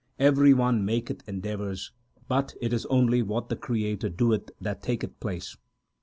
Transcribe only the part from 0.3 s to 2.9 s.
one maketh endeavours, but it is